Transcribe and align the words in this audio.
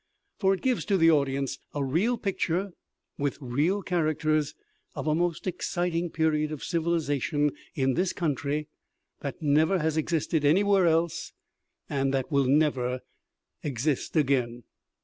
For 0.39 0.55
it 0.55 0.63
gives 0.63 0.83
to 0.85 0.97
the 0.97 1.11
audience 1.11 1.59
a 1.75 1.83
real 1.85 2.17
picture, 2.17 2.71
with 3.19 3.37
real 3.39 3.83
characters, 3.83 4.55
of 4.95 5.05
a 5.05 5.13
most 5.13 5.45
exciting 5.45 6.09
period 6.09 6.51
of 6.51 6.63
civilization 6.63 7.51
in 7.75 7.93
this 7.93 8.11
country 8.11 8.67
that 9.19 9.43
never 9.43 9.77
has 9.77 9.97
existed 9.97 10.43
anywhere 10.43 10.87
else, 10.87 11.33
and 11.87 12.11
that 12.15 12.31
never 12.31 12.89
will 12.89 12.99
exist 13.61 14.15
again. 14.15 14.63